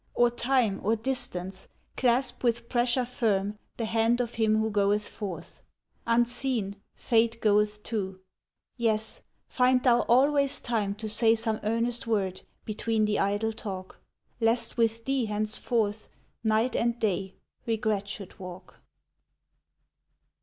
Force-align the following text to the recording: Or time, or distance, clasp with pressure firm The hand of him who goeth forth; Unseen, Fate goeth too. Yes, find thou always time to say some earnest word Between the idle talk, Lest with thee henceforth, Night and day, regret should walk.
Or 0.15 0.31
time, 0.31 0.79
or 0.83 0.95
distance, 0.95 1.67
clasp 1.95 2.43
with 2.43 2.67
pressure 2.69 3.05
firm 3.05 3.59
The 3.77 3.85
hand 3.85 4.19
of 4.19 4.33
him 4.33 4.55
who 4.55 4.71
goeth 4.71 5.07
forth; 5.07 5.61
Unseen, 6.07 6.77
Fate 6.95 7.39
goeth 7.39 7.83
too. 7.83 8.19
Yes, 8.77 9.21
find 9.47 9.83
thou 9.83 9.99
always 10.09 10.59
time 10.59 10.95
to 10.95 11.07
say 11.07 11.35
some 11.35 11.59
earnest 11.61 12.07
word 12.07 12.41
Between 12.65 13.05
the 13.05 13.19
idle 13.19 13.53
talk, 13.53 13.99
Lest 14.39 14.75
with 14.75 15.05
thee 15.05 15.25
henceforth, 15.25 16.09
Night 16.43 16.75
and 16.75 16.97
day, 16.99 17.35
regret 17.67 18.07
should 18.09 18.39
walk. 18.39 18.79